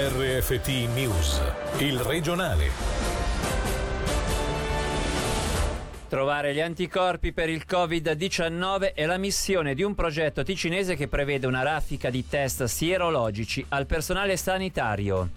RFT 0.00 0.68
News, 0.94 1.42
il 1.78 1.98
regionale. 1.98 2.70
Trovare 6.06 6.54
gli 6.54 6.60
anticorpi 6.60 7.32
per 7.32 7.48
il 7.48 7.64
Covid-19 7.68 8.94
è 8.94 9.06
la 9.06 9.16
missione 9.16 9.74
di 9.74 9.82
un 9.82 9.96
progetto 9.96 10.44
ticinese 10.44 10.94
che 10.94 11.08
prevede 11.08 11.48
una 11.48 11.64
raffica 11.64 12.10
di 12.10 12.28
test 12.28 12.62
sierologici 12.62 13.64
al 13.70 13.86
personale 13.86 14.36
sanitario. 14.36 15.30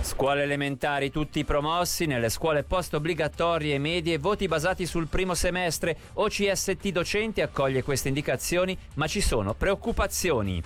Scuole 0.00 0.44
elementari 0.44 1.10
tutti 1.10 1.44
promossi, 1.44 2.06
nelle 2.06 2.30
scuole 2.30 2.62
post 2.62 2.94
obbligatorie 2.94 3.74
e 3.74 3.78
medie 3.78 4.16
voti 4.16 4.48
basati 4.48 4.86
sul 4.86 5.06
primo 5.06 5.34
semestre. 5.34 5.98
OCST 6.14 6.88
Docenti 6.88 7.42
accoglie 7.42 7.82
queste 7.82 8.08
indicazioni, 8.08 8.74
ma 8.94 9.06
ci 9.06 9.20
sono 9.20 9.52
preoccupazioni. 9.52 10.62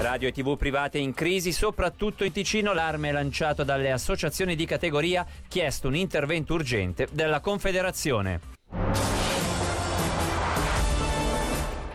Radio 0.00 0.28
e 0.28 0.32
TV 0.32 0.56
private 0.56 0.96
in 0.96 1.12
crisi, 1.12 1.52
soprattutto 1.52 2.24
in 2.24 2.32
Ticino 2.32 2.72
l'arme 2.72 3.12
lanciato 3.12 3.64
dalle 3.64 3.92
associazioni 3.92 4.56
di 4.56 4.64
categoria 4.64 5.26
chiesto 5.46 5.88
un 5.88 5.94
intervento 5.94 6.54
urgente 6.54 7.06
della 7.12 7.40
Confederazione. 7.40 8.40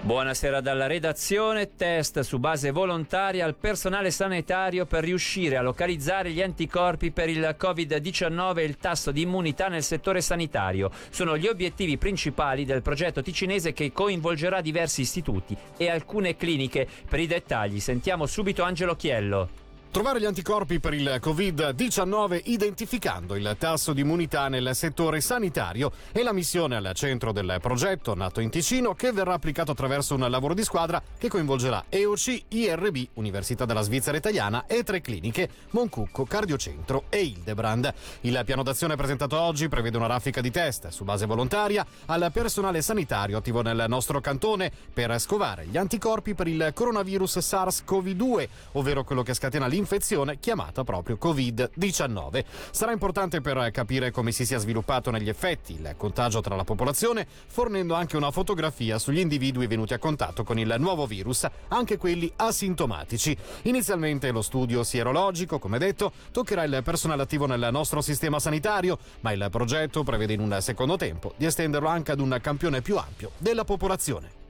Buonasera 0.06 0.62
dalla 0.62 0.86
redazione, 0.86 1.74
test 1.76 2.20
su 2.20 2.38
base 2.38 2.70
volontaria 2.70 3.44
al 3.44 3.56
personale 3.56 4.12
sanitario 4.12 4.86
per 4.86 5.04
riuscire 5.04 5.58
a 5.58 5.64
localizzare 5.64 6.30
gli 6.30 6.44
anticorpi 6.44 7.10
per 7.10 7.28
il 7.28 7.56
Covid-19 7.60 8.58
e 8.60 8.64
il 8.66 8.78
tasso 8.78 9.10
di 9.10 9.22
immunità 9.22 9.68
nel 9.68 9.82
settore 9.82 10.22
sanitario. 10.22 10.92
Sono 11.10 11.36
gli 11.40 11.48
obiettivi 11.48 11.98
principali 11.98 12.66
del 12.66 12.84
progetto 12.84 13.24
ticinese 13.24 13.74
che 13.74 13.92
coinvolgerà 13.92 14.62
diversi 14.62 15.02
istituti 15.02 15.58
e 15.76 15.90
alcune 15.90 16.36
cliniche. 16.38 16.88
Per 17.10 17.20
i 17.20 17.26
dettagli 17.26 17.80
sentiamo 17.80 18.28
subito 18.28 18.62
Angelo 18.62 18.96
Chiello. 18.96 19.65
Trovare 19.96 20.20
gli 20.20 20.26
anticorpi 20.26 20.82
per 20.82 20.94
il 20.94 21.22
Covid-19 21.24 22.42
identificando 22.48 23.34
il 23.34 23.56
tasso 23.58 23.94
di 23.94 24.02
immunità 24.02 24.50
nel 24.50 24.72
settore 24.74 25.22
sanitario 25.22 25.90
è 26.12 26.22
la 26.22 26.34
missione 26.34 26.76
al 26.76 26.92
centro 26.94 27.32
del 27.32 27.60
progetto 27.62 28.14
nato 28.14 28.42
in 28.42 28.50
Ticino 28.50 28.94
che 28.94 29.14
verrà 29.14 29.36
applicato 29.36 29.72
attraverso 29.72 30.16
un 30.16 30.30
lavoro 30.30 30.54
di 30.54 30.66
squadra 30.66 31.02
che 31.18 31.30
coinvolgerà 31.30 31.86
EOC, 31.88 32.44
IRB, 32.50 33.08
Università 33.14 33.64
della 33.64 33.84
Svizzera 33.84 34.18
Italiana 34.18 34.66
e 34.68 34.84
tre 34.84 35.00
cliniche, 35.00 35.48
Moncucco, 35.70 36.26
Cardiocentro 36.26 37.06
e 37.08 37.22
Hildebrand. 37.22 37.94
Il 38.22 38.42
piano 38.44 38.64
d'azione 38.64 38.98
presentato 38.98 39.40
oggi 39.40 39.70
prevede 39.70 39.96
una 39.96 40.08
raffica 40.08 40.42
di 40.42 40.52
test 40.52 40.90
su 40.90 41.06
base 41.06 41.26
volontaria 41.26 41.86
al 42.08 42.32
personale 42.34 42.82
sanitario 42.82 43.38
attivo 43.38 43.62
nel 43.62 43.86
nostro 43.88 44.20
cantone 44.20 44.74
per 44.92 45.18
scovare 45.20 45.68
gli 45.68 45.78
anticorpi 45.78 46.34
per 46.34 46.50
il 46.50 46.72
coronavirus 46.74 47.38
SARS-CoV-2, 47.38 48.48
ovvero 48.74 49.06
quello 49.06 49.24
che 49.24 49.34
scatena 49.34 49.68
l'infezione 49.68 49.84
infezione 49.86 50.40
chiamata 50.40 50.84
proprio 50.84 51.18
Covid-19. 51.22 52.44
Sarà 52.72 52.92
importante 52.92 53.40
per 53.40 53.70
capire 53.72 54.10
come 54.10 54.32
si 54.32 54.46
sia 54.46 54.58
sviluppato 54.58 55.12
negli 55.12 55.30
effetti 55.30 55.74
il 55.74 55.94
contagio 55.96 56.42
tra 56.42 56.56
la 56.56 56.64
popolazione, 56.64 57.28
fornendo 57.48 57.94
anche 57.94 58.18
una 58.18 58.32
fotografia 58.32 58.98
sugli 58.98 59.20
individui 59.20 59.68
venuti 59.68 59.94
a 59.94 60.00
contatto 60.00 60.44
con 60.44 60.58
il 60.58 60.76
nuovo 60.80 61.06
virus, 61.06 61.48
anche 61.68 61.98
quelli 61.98 62.32
asintomatici. 62.36 63.38
Inizialmente 63.64 64.32
lo 64.32 64.42
studio 64.42 64.84
sierologico, 64.84 65.60
come 65.60 65.78
detto, 65.78 66.12
toccherà 66.32 66.64
il 66.64 66.82
personale 66.84 67.22
attivo 67.22 67.46
nel 67.46 67.70
nostro 67.72 68.02
sistema 68.02 68.40
sanitario, 68.40 68.98
ma 69.22 69.32
il 69.32 69.48
progetto 69.52 70.04
prevede 70.04 70.34
in 70.34 70.40
un 70.40 70.58
secondo 70.62 70.98
tempo 70.98 71.34
di 71.38 71.46
estenderlo 71.46 71.88
anche 71.88 72.12
ad 72.12 72.20
un 72.20 72.38
campione 72.42 72.82
più 72.82 72.98
ampio 72.98 73.32
della 73.38 73.64
popolazione. 73.64 74.45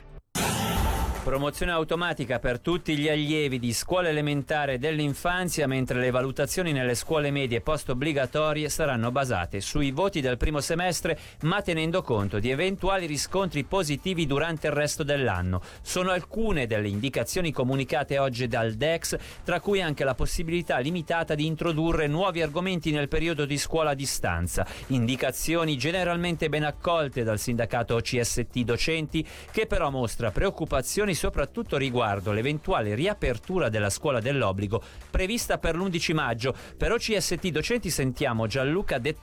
Promozione 1.25 1.71
automatica 1.71 2.37
per 2.37 2.59
tutti 2.59 2.95
gli 2.95 3.09
allievi 3.09 3.57
di 3.57 3.73
scuola 3.73 4.09
elementare 4.09 4.77
dell'infanzia, 4.77 5.65
mentre 5.65 5.99
le 5.99 6.11
valutazioni 6.11 6.71
nelle 6.71 6.93
scuole 6.93 7.31
medie 7.31 7.61
post 7.61 7.89
obbligatorie 7.89 8.69
saranno 8.69 9.09
basate 9.09 9.59
sui 9.59 9.89
voti 9.89 10.21
del 10.21 10.37
primo 10.37 10.59
semestre, 10.61 11.17
ma 11.41 11.63
tenendo 11.63 12.03
conto 12.03 12.37
di 12.37 12.51
eventuali 12.51 13.07
riscontri 13.07 13.63
positivi 13.63 14.27
durante 14.27 14.67
il 14.67 14.73
resto 14.73 15.01
dell'anno. 15.01 15.63
Sono 15.81 16.11
alcune 16.11 16.67
delle 16.67 16.89
indicazioni 16.89 17.51
comunicate 17.51 18.19
oggi 18.19 18.47
dal 18.47 18.73
DEX, 18.73 19.17
tra 19.43 19.59
cui 19.59 19.81
anche 19.81 20.03
la 20.03 20.13
possibilità 20.13 20.77
limitata 20.77 21.33
di 21.33 21.47
introdurre 21.47 22.05
nuovi 22.05 22.43
argomenti 22.43 22.91
nel 22.91 23.07
periodo 23.07 23.45
di 23.45 23.57
scuola 23.57 23.89
a 23.89 23.95
distanza. 23.95 24.63
Indicazioni 24.87 25.75
generalmente 25.75 26.49
ben 26.49 26.65
accolte 26.65 27.23
dal 27.23 27.39
sindacato 27.39 27.99
CST 27.99 28.59
docenti, 28.59 29.27
che 29.49 29.65
però 29.65 29.89
mostra 29.89 30.29
preoccupazioni 30.29 31.13
soprattutto 31.15 31.77
riguardo 31.77 32.31
l'eventuale 32.31 32.93
riapertura 32.93 33.69
della 33.69 33.89
scuola 33.89 34.19
dell'obbligo 34.19 34.81
prevista 35.09 35.57
per 35.57 35.75
l'11 35.75 36.13
maggio. 36.13 36.55
Per 36.77 36.91
OCST 36.91 37.47
docenti 37.47 37.89
sentiamo 37.89 38.47
Gianluca 38.47 38.99
De 38.99 39.15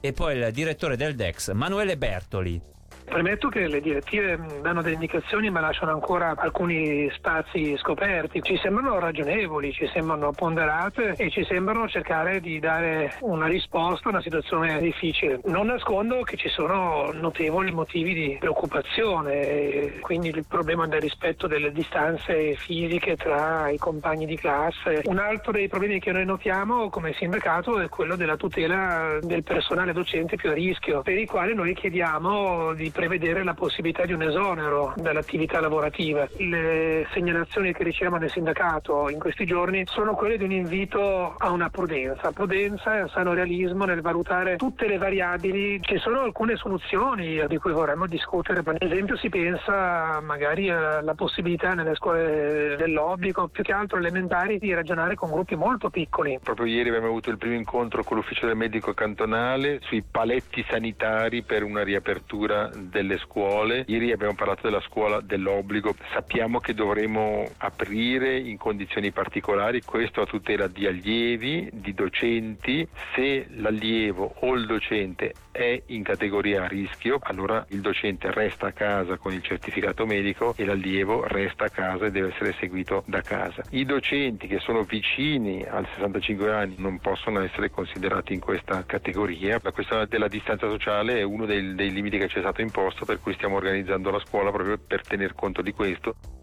e 0.00 0.12
poi 0.12 0.38
il 0.38 0.50
direttore 0.52 0.96
del 0.96 1.14
DEX 1.14 1.52
Manuele 1.52 1.96
Bertoli. 1.96 2.60
Premetto 3.06 3.48
che 3.48 3.66
le 3.68 3.80
direttive 3.80 4.38
danno 4.60 4.82
delle 4.82 4.94
indicazioni 4.94 5.48
ma 5.48 5.60
lasciano 5.60 5.92
ancora 5.92 6.34
alcuni 6.36 7.08
spazi 7.14 7.76
scoperti. 7.78 8.42
Ci 8.42 8.58
sembrano 8.58 8.98
ragionevoli, 8.98 9.72
ci 9.72 9.88
sembrano 9.92 10.32
ponderate 10.32 11.14
e 11.16 11.30
ci 11.30 11.44
sembrano 11.44 11.88
cercare 11.88 12.40
di 12.40 12.58
dare 12.58 13.14
una 13.20 13.46
risposta 13.46 14.08
a 14.08 14.10
una 14.10 14.20
situazione 14.20 14.80
difficile. 14.80 15.40
Non 15.44 15.66
nascondo 15.66 16.22
che 16.22 16.36
ci 16.36 16.48
sono 16.48 17.10
notevoli 17.12 17.70
motivi 17.70 18.12
di 18.12 18.36
preoccupazione, 18.38 19.98
quindi 20.00 20.28
il 20.28 20.44
problema 20.46 20.86
del 20.86 21.00
rispetto 21.00 21.46
delle 21.46 21.72
distanze 21.72 22.54
fisiche 22.54 23.16
tra 23.16 23.70
i 23.70 23.78
compagni 23.78 24.26
di 24.26 24.36
classe. 24.36 25.02
Un 25.04 25.18
altro 25.18 25.52
dei 25.52 25.68
problemi 25.68 26.00
che 26.00 26.12
noi 26.12 26.24
notiamo 26.24 26.90
come 26.90 27.12
sindacato 27.14 27.78
è 27.80 27.88
quello 27.88 28.16
della 28.16 28.36
tutela 28.36 29.18
del 29.22 29.42
personale 29.42 29.92
docente 29.92 30.36
più 30.36 30.50
a 30.50 30.54
rischio, 30.54 31.02
per 31.02 31.16
i 31.16 31.24
quali 31.26 31.54
noi 31.54 31.72
chiediamo 31.72 32.74
di 32.74 32.90
prevedere 32.96 33.44
la 33.44 33.52
possibilità 33.52 34.06
di 34.06 34.14
un 34.14 34.22
esonero 34.22 34.94
dall'attività 34.96 35.60
lavorativa. 35.60 36.26
Le 36.38 37.06
segnalazioni 37.12 37.74
che 37.74 37.84
riceviamo 37.84 38.16
nel 38.16 38.30
sindacato 38.30 39.10
in 39.10 39.18
questi 39.18 39.44
giorni 39.44 39.84
sono 39.84 40.14
quelle 40.14 40.38
di 40.38 40.44
un 40.44 40.52
invito 40.52 41.34
a 41.36 41.50
una 41.50 41.68
prudenza, 41.68 42.32
prudenza 42.32 42.96
e 42.96 43.02
un 43.02 43.08
sano 43.10 43.34
realismo 43.34 43.84
nel 43.84 44.00
valutare 44.00 44.56
tutte 44.56 44.88
le 44.88 44.96
variabili. 44.96 45.78
Ci 45.82 45.98
sono 45.98 46.20
alcune 46.20 46.56
soluzioni 46.56 47.46
di 47.46 47.58
cui 47.58 47.72
vorremmo 47.72 48.06
discutere, 48.06 48.62
per 48.62 48.76
esempio 48.78 49.18
si 49.18 49.28
pensa 49.28 50.18
magari 50.22 50.70
alla 50.70 51.14
possibilità 51.14 51.74
nelle 51.74 51.94
scuole 51.96 52.76
dell'obbligo, 52.78 53.48
più 53.48 53.62
che 53.62 53.72
altro 53.72 53.98
elementari, 53.98 54.58
di 54.58 54.72
ragionare 54.72 55.16
con 55.16 55.30
gruppi 55.30 55.54
molto 55.54 55.90
piccoli. 55.90 56.38
Proprio 56.42 56.64
ieri 56.64 56.88
abbiamo 56.88 57.08
avuto 57.08 57.28
il 57.28 57.36
primo 57.36 57.56
incontro 57.56 58.02
con 58.04 58.16
l'ufficio 58.16 58.46
del 58.46 58.56
medico 58.56 58.94
cantonale 58.94 59.80
sui 59.82 60.02
paletti 60.02 60.64
sanitari 60.66 61.42
per 61.42 61.62
una 61.62 61.82
riapertura 61.82 62.70
delle 62.88 63.18
scuole. 63.18 63.84
Ieri 63.86 64.12
abbiamo 64.12 64.34
parlato 64.34 64.62
della 64.62 64.80
scuola 64.80 65.20
dell'obbligo. 65.20 65.94
Sappiamo 66.12 66.58
che 66.60 66.74
dovremo 66.74 67.44
aprire 67.58 68.38
in 68.38 68.56
condizioni 68.56 69.12
particolari, 69.12 69.82
questo 69.82 70.22
a 70.22 70.26
tutela 70.26 70.66
di 70.68 70.86
allievi, 70.86 71.68
di 71.72 71.92
docenti. 71.92 72.86
Se 73.14 73.46
l'allievo 73.56 74.34
o 74.40 74.54
il 74.54 74.66
docente 74.66 75.34
è 75.50 75.82
in 75.86 76.02
categoria 76.02 76.64
a 76.64 76.68
rischio, 76.68 77.18
allora 77.22 77.64
il 77.70 77.80
docente 77.80 78.30
resta 78.30 78.68
a 78.68 78.72
casa 78.72 79.16
con 79.16 79.32
il 79.32 79.42
certificato 79.42 80.04
medico 80.06 80.54
e 80.56 80.64
l'allievo 80.64 81.24
resta 81.26 81.64
a 81.64 81.70
casa 81.70 82.06
e 82.06 82.10
deve 82.10 82.28
essere 82.28 82.54
seguito 82.58 83.02
da 83.06 83.22
casa. 83.22 83.62
I 83.70 83.84
docenti 83.84 84.46
che 84.46 84.58
sono 84.58 84.82
vicini 84.82 85.64
al 85.64 85.86
65 85.94 86.52
anni 86.52 86.74
non 86.78 86.98
possono 86.98 87.40
essere 87.40 87.70
considerati 87.70 88.34
in 88.34 88.40
questa 88.40 88.84
categoria. 88.84 89.58
La 89.62 89.72
questione 89.72 90.06
della 90.06 90.28
distanza 90.28 90.68
sociale 90.68 91.18
è 91.18 91.22
uno 91.22 91.46
dei, 91.46 91.74
dei 91.74 91.90
limiti 91.90 92.18
che 92.18 92.28
ci 92.28 92.36
è 92.36 92.40
stato 92.40 92.60
imposto 92.60 92.75
posto 92.76 93.06
per 93.06 93.20
cui 93.20 93.32
stiamo 93.32 93.56
organizzando 93.56 94.10
la 94.10 94.20
scuola 94.20 94.52
proprio 94.52 94.76
per 94.76 95.00
tener 95.00 95.32
conto 95.32 95.62
di 95.62 95.72
questo. 95.72 96.35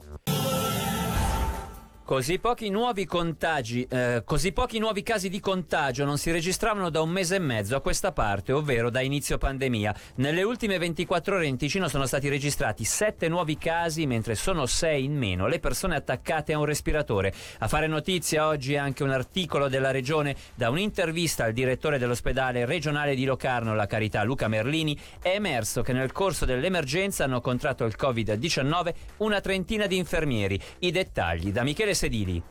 Così 2.05 2.37
pochi 2.37 2.69
nuovi 2.69 3.05
contagi, 3.05 3.87
eh, 3.89 4.23
così 4.25 4.51
pochi 4.51 4.77
nuovi 4.77 5.03
casi 5.03 5.29
di 5.29 5.39
contagio 5.39 6.03
non 6.03 6.17
si 6.17 6.31
registravano 6.31 6.89
da 6.89 6.99
un 6.99 7.09
mese 7.09 7.35
e 7.35 7.39
mezzo 7.39 7.77
a 7.77 7.81
questa 7.81 8.11
parte, 8.11 8.51
ovvero 8.51 8.89
da 8.89 8.99
inizio 8.99 9.37
pandemia. 9.37 9.95
Nelle 10.15 10.43
ultime 10.43 10.77
24 10.77 11.37
ore 11.37 11.47
in 11.47 11.55
Ticino 11.55 11.87
sono 11.87 12.05
stati 12.05 12.27
registrati 12.27 12.83
7 12.83 13.29
nuovi 13.29 13.57
casi, 13.57 14.05
mentre 14.05 14.35
sono 14.35 14.65
6 14.65 15.01
in 15.01 15.15
meno 15.15 15.47
le 15.47 15.59
persone 15.59 15.95
attaccate 15.95 16.51
a 16.51 16.57
un 16.59 16.65
respiratore. 16.65 17.33
A 17.59 17.69
fare 17.69 17.87
notizia 17.87 18.47
oggi 18.47 18.75
anche 18.75 19.03
un 19.03 19.11
articolo 19.11 19.69
della 19.69 19.91
regione 19.91 20.35
da 20.55 20.69
un'intervista 20.69 21.45
al 21.45 21.53
direttore 21.53 21.99
dell'ospedale 21.99 22.65
regionale 22.65 23.15
di 23.15 23.23
Locarno, 23.23 23.75
la 23.75 23.87
Carità 23.87 24.23
Luca 24.23 24.49
Merlini, 24.49 24.99
è 25.21 25.29
emerso 25.29 25.81
che 25.81 25.93
nel 25.93 26.11
corso 26.11 26.43
dell'emergenza 26.43 27.23
hanno 27.23 27.39
contratto 27.39 27.85
il 27.85 27.95
Covid-19 27.97 28.93
una 29.19 29.39
trentina 29.39 29.87
di 29.87 29.95
infermieri. 29.95 30.59
I 30.79 30.91
dettagli 30.91 31.53
da 31.53 31.63
Michele 31.63 31.91
Sedili. 31.95 32.43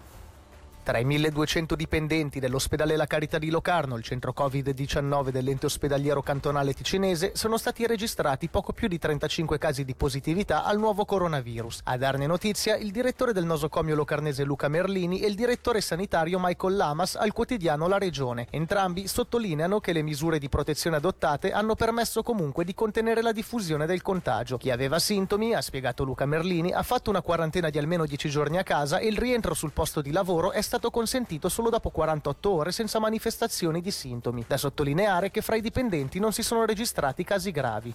Tra 0.84 0.98
i 0.98 1.04
1200 1.04 1.76
dipendenti 1.76 2.40
dell'ospedale 2.40 2.96
La 2.96 3.06
Carità 3.06 3.38
di 3.38 3.50
Locarno, 3.50 3.96
il 3.96 4.02
centro 4.02 4.34
Covid-19 4.36 5.28
dell'ente 5.28 5.66
ospedaliero 5.66 6.22
cantonale 6.22 6.74
ticinese, 6.74 7.30
sono 7.36 7.56
stati 7.56 7.86
registrati 7.86 8.48
poco 8.48 8.72
più 8.72 8.88
di 8.88 8.98
35 8.98 9.58
casi 9.58 9.84
di 9.84 9.94
positività 9.94 10.64
al 10.64 10.80
nuovo 10.80 11.04
coronavirus. 11.04 11.82
A 11.84 11.96
darne 11.96 12.26
notizia 12.26 12.74
il 12.74 12.90
direttore 12.90 13.32
del 13.32 13.44
nosocomio 13.44 13.94
locarnese 13.94 14.42
Luca 14.42 14.66
Merlini 14.66 15.20
e 15.20 15.28
il 15.28 15.36
direttore 15.36 15.80
sanitario 15.80 16.40
Michael 16.40 16.74
Lamas 16.74 17.14
al 17.14 17.32
quotidiano 17.32 17.86
La 17.86 17.98
Regione. 17.98 18.48
Entrambi 18.50 19.06
sottolineano 19.06 19.78
che 19.78 19.92
le 19.92 20.02
misure 20.02 20.40
di 20.40 20.48
protezione 20.48 20.96
adottate 20.96 21.52
hanno 21.52 21.76
permesso 21.76 22.24
comunque 22.24 22.64
di 22.64 22.74
contenere 22.74 23.22
la 23.22 23.30
diffusione 23.30 23.86
del 23.86 24.02
contagio. 24.02 24.58
Chi 24.58 24.72
aveva 24.72 24.98
sintomi, 24.98 25.54
ha 25.54 25.60
spiegato 25.60 26.02
Luca 26.02 26.26
Merlini, 26.26 26.72
ha 26.72 26.82
fatto 26.82 27.08
una 27.08 27.22
quarantena 27.22 27.70
di 27.70 27.78
almeno 27.78 28.04
10 28.04 28.28
giorni 28.28 28.58
a 28.58 28.64
casa 28.64 28.98
e 28.98 29.06
il 29.06 29.16
rientro 29.16 29.54
sul 29.54 29.70
posto 29.70 30.00
di 30.00 30.10
lavoro 30.10 30.50
è 30.50 30.60
stato 30.60 30.70
consentito 30.90 31.48
solo 31.48 31.70
dopo 31.70 31.90
48 31.90 32.50
ore 32.50 32.72
senza 32.72 32.98
manifestazioni 32.98 33.80
di 33.80 33.90
sintomi. 33.90 34.44
Da 34.46 34.56
sottolineare 34.56 35.30
che 35.30 35.42
fra 35.42 35.56
i 35.56 35.60
dipendenti 35.60 36.18
non 36.18 36.32
si 36.32 36.42
sono 36.42 36.64
registrati 36.64 37.24
casi 37.24 37.50
gravi. 37.50 37.94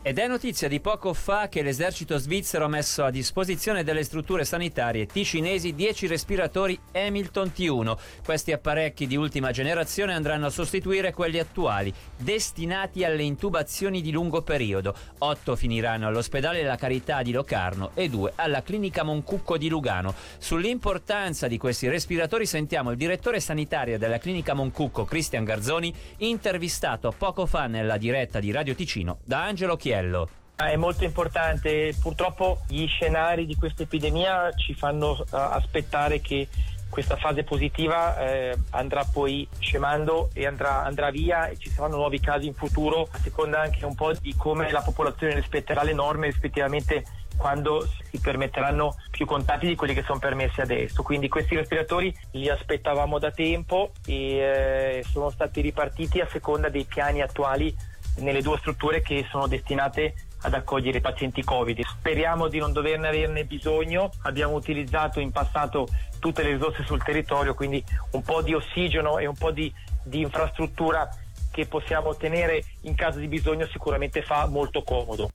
Ed 0.00 0.18
è 0.18 0.28
notizia 0.28 0.68
di 0.68 0.78
poco 0.78 1.12
fa 1.12 1.48
che 1.48 1.60
l'esercito 1.60 2.18
svizzero 2.18 2.64
ha 2.64 2.68
messo 2.68 3.02
a 3.02 3.10
disposizione 3.10 3.82
delle 3.82 4.04
strutture 4.04 4.44
sanitarie 4.44 5.06
ticinesi 5.06 5.74
10 5.74 6.06
respiratori 6.06 6.78
Hamilton 6.92 7.52
T1. 7.54 7.96
Questi 8.24 8.52
apparecchi 8.52 9.08
di 9.08 9.16
ultima 9.16 9.50
generazione 9.50 10.14
andranno 10.14 10.46
a 10.46 10.50
sostituire 10.50 11.12
quelli 11.12 11.40
attuali, 11.40 11.92
destinati 12.16 13.02
alle 13.04 13.24
intubazioni 13.24 14.00
di 14.00 14.12
lungo 14.12 14.42
periodo. 14.42 14.94
8 15.18 15.56
finiranno 15.56 16.06
all'ospedale 16.06 16.62
La 16.62 16.76
Carità 16.76 17.22
di 17.22 17.32
Locarno 17.32 17.90
e 17.94 18.08
2 18.08 18.34
alla 18.36 18.62
clinica 18.62 19.02
Moncucco 19.02 19.58
di 19.58 19.68
Lugano. 19.68 20.14
Sull'importanza 20.38 21.48
di 21.48 21.58
questi 21.58 21.88
respiratori 21.88 22.46
sentiamo 22.46 22.92
il 22.92 22.96
direttore 22.96 23.40
sanitario 23.40 23.98
della 23.98 24.18
clinica 24.18 24.54
Moncucco, 24.54 25.04
Cristian 25.04 25.42
Garzoni, 25.42 25.92
intervistato 26.18 27.12
poco 27.18 27.46
fa 27.46 27.66
nella 27.66 27.96
diretta 27.96 28.38
di 28.38 28.52
Radio 28.52 28.76
Ticino 28.76 29.18
da 29.24 29.42
Angelo 29.42 29.74
Chiesa. 29.76 29.87
Mattiello. 29.88 30.28
È 30.54 30.76
molto 30.76 31.04
importante, 31.04 31.94
purtroppo 32.00 32.62
gli 32.68 32.86
scenari 32.88 33.46
di 33.46 33.54
questa 33.54 33.84
epidemia 33.84 34.52
ci 34.54 34.74
fanno 34.74 35.12
uh, 35.12 35.26
aspettare 35.30 36.20
che 36.20 36.48
questa 36.90 37.16
fase 37.16 37.44
positiva 37.44 38.18
eh, 38.18 38.58
andrà 38.70 39.04
poi 39.04 39.46
scemando 39.58 40.30
e 40.32 40.46
andrà, 40.46 40.84
andrà, 40.84 41.10
via 41.10 41.46
e 41.46 41.58
ci 41.58 41.68
saranno 41.68 41.96
nuovi 41.96 42.18
casi 42.18 42.46
in 42.46 42.54
futuro, 42.54 43.06
a 43.12 43.18
seconda 43.18 43.60
anche 43.60 43.84
un 43.84 43.94
po' 43.94 44.14
di 44.14 44.34
come 44.34 44.70
la 44.72 44.80
popolazione 44.80 45.34
rispetterà 45.34 45.82
le 45.82 45.92
norme 45.92 46.26
rispettivamente 46.28 47.04
quando 47.36 47.86
si 48.10 48.18
permetteranno 48.18 48.96
più 49.10 49.26
contatti 49.26 49.66
di 49.66 49.76
quelli 49.76 49.94
che 49.94 50.02
sono 50.02 50.18
permessi 50.18 50.60
adesso. 50.60 51.02
Quindi 51.02 51.28
questi 51.28 51.54
respiratori 51.54 52.12
li 52.32 52.48
aspettavamo 52.48 53.18
da 53.18 53.30
tempo 53.30 53.92
e 54.06 54.38
eh, 54.38 55.04
sono 55.08 55.30
stati 55.30 55.60
ripartiti 55.60 56.20
a 56.20 56.28
seconda 56.28 56.70
dei 56.70 56.84
piani 56.84 57.20
attuali 57.20 57.72
nelle 58.20 58.42
due 58.42 58.58
strutture 58.58 59.00
che 59.02 59.26
sono 59.30 59.46
destinate 59.46 60.14
ad 60.42 60.54
accogliere 60.54 60.98
i 60.98 61.00
pazienti 61.00 61.42
Covid. 61.42 61.84
Speriamo 61.84 62.48
di 62.48 62.58
non 62.58 62.72
doverne 62.72 63.08
averne 63.08 63.44
bisogno, 63.44 64.10
abbiamo 64.22 64.54
utilizzato 64.54 65.20
in 65.20 65.32
passato 65.32 65.88
tutte 66.18 66.42
le 66.42 66.52
risorse 66.52 66.84
sul 66.84 67.02
territorio, 67.02 67.54
quindi 67.54 67.82
un 68.12 68.22
po' 68.22 68.42
di 68.42 68.54
ossigeno 68.54 69.18
e 69.18 69.26
un 69.26 69.36
po' 69.36 69.50
di, 69.50 69.72
di 70.04 70.20
infrastruttura 70.20 71.08
che 71.50 71.66
possiamo 71.66 72.10
ottenere 72.10 72.62
in 72.82 72.94
caso 72.94 73.18
di 73.18 73.26
bisogno 73.26 73.66
sicuramente 73.66 74.22
fa 74.22 74.46
molto 74.46 74.82
comodo. 74.82 75.30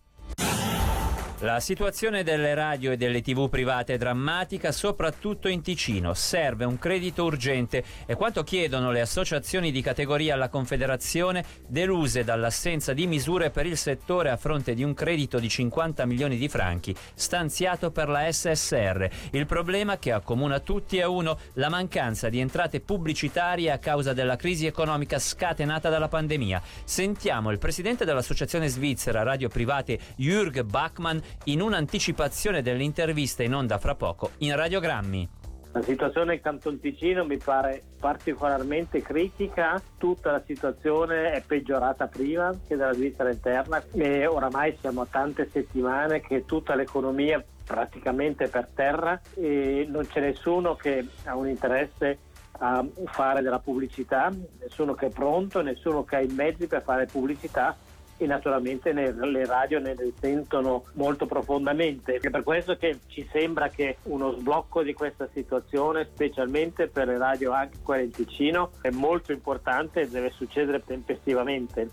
La 1.40 1.60
situazione 1.60 2.24
delle 2.24 2.54
radio 2.54 2.92
e 2.92 2.98
delle 2.98 3.22
tv 3.22 3.50
private 3.50 3.96
è 3.96 3.98
drammatica, 3.98 4.72
soprattutto 4.72 5.50
in 5.50 5.62
Ticino. 5.62 6.14
Serve 6.14 6.64
un 6.64 6.80
credito 6.80 7.26
urgente 7.26 7.84
e 8.06 8.16
quanto 8.16 8.44
chiedono 8.44 8.92
le 8.92 9.02
associazioni 9.02 9.72
di 9.72 9.82
categoria 9.82 10.36
alla 10.36 10.48
Confederazione, 10.48 11.44
deluse 11.68 12.24
dall'assenza 12.24 12.94
di 12.94 13.08
misure 13.08 13.50
per 13.50 13.66
il 13.66 13.76
settore 13.76 14.30
a 14.30 14.38
fronte 14.38 14.74
di 14.74 14.84
un 14.84 14.94
credito 14.94 15.38
di 15.40 15.50
50 15.50 16.06
milioni 16.06 16.38
di 16.38 16.48
franchi 16.48 16.96
stanziato 17.14 17.92
per 17.92 18.08
la 18.08 18.32
SSR. 18.32 19.10
Il 19.32 19.46
problema 19.46 19.98
che 19.98 20.14
accomuna 20.14 20.62
tutti 20.62 20.98
è 20.98 21.06
uno, 21.06 21.38
la 21.56 21.68
mancanza 21.68 22.30
di 22.30 22.40
entrate 22.40 22.80
pubblicitarie 22.80 23.70
a 23.70 23.80
causa 23.80 24.14
della 24.14 24.38
crisi 24.38 24.66
economica 24.66 25.20
scatenata 25.20 25.90
dalla 25.90 26.08
pandemia. 26.08 26.62
Sentiamo 26.86 27.52
il 27.52 27.60
presidente 27.60 28.06
dell'Associazione 28.06 28.70
Svizzera 28.70 29.24
Radio 29.24 29.50
Private 29.50 30.00
Jürg 30.16 30.62
Bachmann 30.64 31.20
in 31.46 31.62
un'anticipazione 31.62 32.62
dell'intervista 32.62 33.44
in 33.44 33.54
onda 33.54 33.78
fra 33.78 33.96
poco 33.96 34.32
in 34.40 34.56
radiogrammi. 34.56 35.30
La 35.76 35.82
situazione 35.82 36.36
in 36.36 36.42
Canton 36.42 36.80
Ticino 36.80 37.26
mi 37.26 37.38
pare 37.38 37.82
particolarmente 38.00 39.02
critica, 39.02 39.82
tutta 39.98 40.32
la 40.32 40.44
situazione 40.46 41.32
è 41.32 41.42
peggiorata 41.42 42.06
prima 42.06 42.56
che 42.68 42.76
della 42.76 42.94
Svizzera 42.94 43.32
interna 43.32 43.84
e 43.92 44.28
oramai 44.28 44.78
siamo 44.80 45.02
a 45.02 45.08
tante 45.10 45.50
settimane 45.52 46.22
che 46.22 46.46
tutta 46.46 46.76
l'economia 46.76 47.44
praticamente 47.66 48.50
per 48.50 48.70
terra 48.76 49.20
e 49.34 49.88
non 49.90 50.06
c'è 50.06 50.20
nessuno 50.20 50.76
che 50.76 51.08
ha 51.24 51.36
un 51.36 51.48
interesse 51.48 52.20
a 52.60 52.86
fare 53.06 53.42
della 53.42 53.58
pubblicità, 53.58 54.32
nessuno 54.60 54.94
che 54.94 55.08
è 55.08 55.10
pronto, 55.10 55.64
nessuno 55.64 56.04
che 56.04 56.18
ha 56.18 56.22
i 56.22 56.28
mezzi 56.28 56.68
per 56.68 56.84
fare 56.84 57.08
pubblicità 57.08 57.76
e 58.18 58.26
naturalmente 58.26 58.92
le 58.94 59.46
radio 59.46 59.80
ne 59.80 59.96
risentono 59.98 60.86
molto 60.94 61.26
profondamente. 61.26 62.16
È 62.16 62.30
per 62.30 62.44
questo 62.44 62.76
che 62.78 63.00
ci 63.08 63.28
sembra 63.32 63.70
che 63.70 63.98
uno 64.04 64.32
sblocco 64.38 64.84
di 64.84 64.94
questa 64.94 65.28
situazione, 65.34 66.08
specialmente 66.14 66.88
per 66.88 67.08
le 67.08 67.18
radio 67.18 67.52
anche 67.52 67.78
qua 67.84 68.00
in 68.00 68.12
Ticino, 68.12 68.72
è 68.82 68.90
molto 68.90 69.32
importante 69.32 70.02
e 70.02 70.10
deve 70.10 70.32
succedere 70.32 70.84
tempestivamente. 70.86 71.90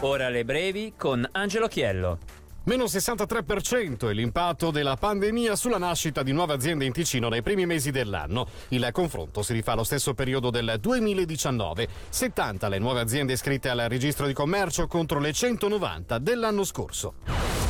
Ora 0.00 0.28
le 0.30 0.44
brevi 0.44 0.94
con 0.96 1.28
Angelo 1.32 1.68
Chiello. 1.68 2.39
Meno 2.70 2.84
63% 2.84 4.10
è 4.10 4.12
l'impatto 4.12 4.70
della 4.70 4.94
pandemia 4.94 5.56
sulla 5.56 5.76
nascita 5.76 6.22
di 6.22 6.30
nuove 6.30 6.52
aziende 6.52 6.84
in 6.84 6.92
Ticino 6.92 7.28
nei 7.28 7.42
primi 7.42 7.66
mesi 7.66 7.90
dell'anno. 7.90 8.46
Il 8.68 8.88
confronto 8.92 9.42
si 9.42 9.52
rifà 9.52 9.72
allo 9.72 9.82
stesso 9.82 10.14
periodo 10.14 10.50
del 10.50 10.76
2019. 10.78 11.88
70 12.08 12.68
le 12.68 12.78
nuove 12.78 13.00
aziende 13.00 13.32
iscritte 13.32 13.70
al 13.70 13.86
registro 13.88 14.28
di 14.28 14.32
commercio 14.32 14.86
contro 14.86 15.18
le 15.18 15.32
190 15.32 16.18
dell'anno 16.18 16.62
scorso. 16.62 17.69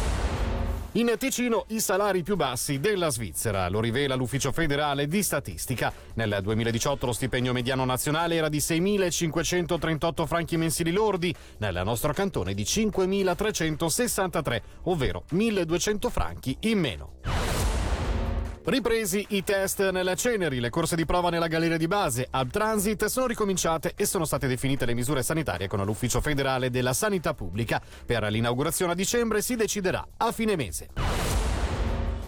In 0.94 1.14
Ticino 1.18 1.66
i 1.68 1.78
salari 1.78 2.24
più 2.24 2.34
bassi 2.34 2.80
della 2.80 3.10
Svizzera, 3.10 3.68
lo 3.68 3.78
rivela 3.78 4.16
l'Ufficio 4.16 4.50
federale 4.50 5.06
di 5.06 5.22
statistica. 5.22 5.92
Nel 6.14 6.40
2018 6.42 7.06
lo 7.06 7.12
stipendio 7.12 7.52
mediano 7.52 7.84
nazionale 7.84 8.34
era 8.34 8.48
di 8.48 8.58
6.538 8.58 10.26
franchi 10.26 10.56
mensili 10.56 10.90
lordi, 10.90 11.32
nel 11.58 11.80
nostro 11.84 12.12
cantone 12.12 12.54
di 12.54 12.64
5.363, 12.64 14.62
ovvero 14.84 15.22
1.200 15.30 16.10
franchi 16.10 16.56
in 16.62 16.80
meno. 16.80 17.49
Ripresi 18.62 19.24
i 19.30 19.42
test 19.42 19.88
nella 19.90 20.14
Ceneri, 20.14 20.60
le 20.60 20.68
corse 20.68 20.94
di 20.94 21.06
prova 21.06 21.30
nella 21.30 21.46
galleria 21.46 21.78
di 21.78 21.86
base 21.86 22.26
Ab 22.28 22.50
Transit 22.50 23.06
sono 23.06 23.26
ricominciate 23.26 23.94
e 23.96 24.04
sono 24.04 24.26
state 24.26 24.46
definite 24.46 24.84
le 24.84 24.92
misure 24.92 25.22
sanitarie 25.22 25.66
con 25.66 25.82
l'Ufficio 25.82 26.20
federale 26.20 26.68
della 26.68 26.92
sanità 26.92 27.32
pubblica. 27.32 27.80
Per 28.04 28.22
l'inaugurazione 28.24 28.92
a 28.92 28.94
dicembre 28.94 29.40
si 29.40 29.56
deciderà 29.56 30.06
a 30.18 30.30
fine 30.30 30.56
mese. 30.56 30.88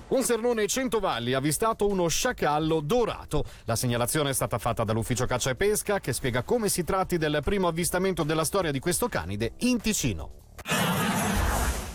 Un 0.08 0.22
Sernone 0.22 0.66
Centovalli 0.66 1.34
ha 1.34 1.38
avvistato 1.38 1.86
uno 1.86 2.08
sciacallo 2.08 2.80
dorato. 2.80 3.44
La 3.64 3.76
segnalazione 3.76 4.30
è 4.30 4.34
stata 4.34 4.56
fatta 4.56 4.84
dall'ufficio 4.84 5.26
caccia 5.26 5.50
e 5.50 5.54
pesca 5.54 6.00
che 6.00 6.14
spiega 6.14 6.42
come 6.42 6.70
si 6.70 6.82
tratti 6.82 7.18
del 7.18 7.40
primo 7.44 7.68
avvistamento 7.68 8.22
della 8.22 8.44
storia 8.44 8.70
di 8.70 8.78
questo 8.78 9.08
canide 9.08 9.52
in 9.58 9.78
Ticino. 9.80 10.41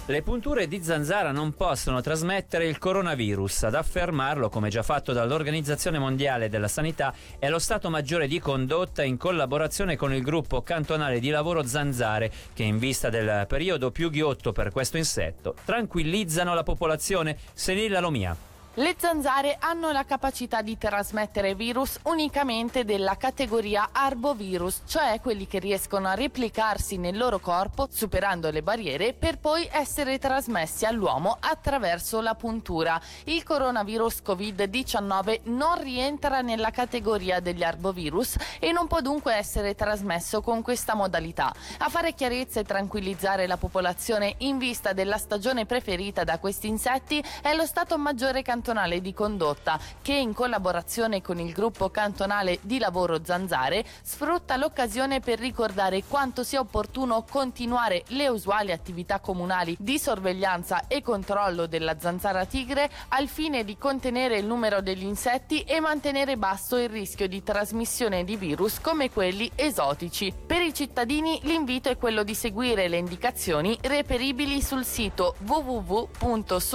Le 0.09 0.21
punture 0.21 0.69
di 0.69 0.81
zanzara 0.81 1.33
non 1.33 1.53
possono 1.53 1.99
trasmettere 1.99 2.65
il 2.65 2.77
coronavirus. 2.77 3.63
Ad 3.63 3.75
affermarlo, 3.75 4.47
come 4.47 4.69
già 4.69 4.81
fatto 4.81 5.11
dall'Organizzazione 5.11 5.99
Mondiale 5.99 6.47
della 6.47 6.69
Sanità, 6.69 7.13
è 7.37 7.49
lo 7.49 7.59
Stato 7.59 7.89
Maggiore 7.89 8.25
di 8.27 8.39
Condotta 8.39 9.03
in 9.03 9.17
collaborazione 9.17 9.97
con 9.97 10.13
il 10.13 10.23
gruppo 10.23 10.61
cantonale 10.61 11.19
di 11.19 11.29
lavoro 11.29 11.65
Zanzare, 11.65 12.31
che 12.53 12.63
in 12.63 12.79
vista 12.79 13.09
del 13.09 13.47
periodo 13.49 13.91
più 13.91 14.09
ghiotto 14.09 14.53
per 14.53 14.71
questo 14.71 14.95
insetto, 14.95 15.55
tranquillizzano 15.65 16.53
la 16.53 16.63
popolazione. 16.63 17.37
Senilla 17.51 17.99
Lomia. 17.99 18.56
Le 18.79 18.93
zanzare 18.95 19.57
hanno 19.59 19.91
la 19.91 20.05
capacità 20.05 20.61
di 20.61 20.77
trasmettere 20.77 21.55
virus 21.55 21.97
unicamente 22.03 22.85
della 22.85 23.17
categoria 23.17 23.89
arbovirus, 23.91 24.81
cioè 24.85 25.19
quelli 25.19 25.47
che 25.47 25.57
riescono 25.57 26.07
a 26.07 26.13
replicarsi 26.13 26.97
nel 26.97 27.17
loro 27.17 27.39
corpo 27.39 27.87
superando 27.89 28.51
le 28.51 28.61
barriere 28.61 29.13
per 29.13 29.39
poi 29.39 29.67
essere 29.71 30.19
trasmessi 30.19 30.85
all'uomo 30.85 31.37
attraverso 31.39 32.21
la 32.21 32.35
puntura. 32.35 33.01
Il 33.23 33.41
coronavirus 33.41 34.21
Covid-19 34.23 35.39
non 35.45 35.81
rientra 35.81 36.41
nella 36.41 36.69
categoria 36.69 37.39
degli 37.39 37.63
arbovirus 37.63 38.35
e 38.59 38.71
non 38.71 38.85
può 38.85 39.01
dunque 39.01 39.33
essere 39.33 39.73
trasmesso 39.73 40.41
con 40.41 40.61
questa 40.61 40.93
modalità. 40.93 41.51
A 41.79 41.89
fare 41.89 42.13
chiarezza 42.13 42.59
e 42.59 42.63
tranquillizzare 42.63 43.47
la 43.47 43.57
popolazione 43.57 44.35
in 44.41 44.59
vista 44.59 44.93
della 44.93 45.17
stagione 45.17 45.65
preferita 45.65 46.23
da 46.23 46.37
questi 46.37 46.67
insetti 46.67 47.23
è 47.41 47.55
lo 47.55 47.65
Stato 47.65 47.97
Maggiore 47.97 48.43
Cantonale 48.43 48.65
cantonale 48.67 48.99
di 48.99 49.13
condotta 49.13 49.79
che 50.01 50.13
in 50.13 50.33
collaborazione 50.33 51.21
con 51.21 51.39
il 51.39 51.53
gruppo 51.53 51.89
cantonale 51.89 52.59
di 52.61 52.79
lavoro 52.79 53.23
Zanzare 53.23 53.85
sfrutta 54.01 54.57
l'occasione 54.57 55.21
per 55.21 55.39
ricordare 55.39 56.03
quanto 56.05 56.43
sia 56.43 56.59
opportuno 56.59 57.23
continuare 57.29 58.03
le 58.07 58.27
usuali 58.27 58.73
attività 58.73 59.21
comunali 59.21 59.77
di 59.79 59.97
sorveglianza 59.97 60.87
e 60.87 61.01
controllo 61.01 61.65
della 61.65 61.97
zanzara 61.97 62.43
tigre 62.43 62.89
al 63.09 63.29
fine 63.29 63.63
di 63.63 63.77
contenere 63.77 64.37
il 64.37 64.45
numero 64.45 64.81
degli 64.81 65.05
insetti 65.05 65.61
e 65.61 65.79
mantenere 65.79 66.35
basso 66.35 66.75
il 66.75 66.89
rischio 66.89 67.29
di 67.29 67.41
trasmissione 67.41 68.25
di 68.25 68.35
virus 68.35 68.81
come 68.81 69.09
quelli 69.09 69.49
esotici. 69.55 70.33
Per 70.45 70.61
i 70.61 70.73
cittadini 70.73 71.39
l'invito 71.43 71.87
è 71.87 71.97
quello 71.97 72.23
di 72.23 72.35
seguire 72.35 72.89
le 72.89 72.97
indicazioni 72.97 73.77
reperibili 73.81 74.61
sul 74.61 74.83
sito 74.83 75.35
www.subsi.ch 75.45 76.65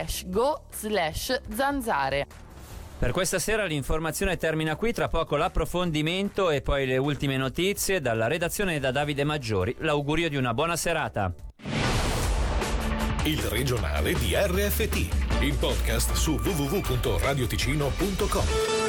slash 0.00 0.26
go 0.28 0.62
slash 0.70 1.40
zanzare. 1.54 2.26
Per 2.98 3.12
questa 3.12 3.38
sera 3.38 3.64
l'informazione 3.64 4.36
termina 4.36 4.76
qui, 4.76 4.92
tra 4.92 5.08
poco 5.08 5.36
l'approfondimento 5.36 6.50
e 6.50 6.60
poi 6.60 6.84
le 6.86 6.98
ultime 6.98 7.38
notizie 7.38 8.00
dalla 8.00 8.26
redazione 8.26 8.78
da 8.78 8.90
Davide 8.90 9.24
Maggiori. 9.24 9.74
L'augurio 9.78 10.28
di 10.28 10.36
una 10.36 10.52
buona 10.52 10.76
serata. 10.76 11.32
Il 13.24 13.40
regionale 13.42 14.14
di 14.14 14.34
RFT, 14.34 15.40
il 15.40 15.56
podcast 15.58 16.12
su 16.12 16.32
www.radioticino.com. 16.32 18.79